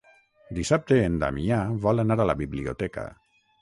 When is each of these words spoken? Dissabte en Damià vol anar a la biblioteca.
Dissabte 0.59 0.97
en 1.11 1.21
Damià 1.25 1.61
vol 1.87 2.07
anar 2.07 2.21
a 2.25 2.29
la 2.35 2.39
biblioteca. 2.45 3.11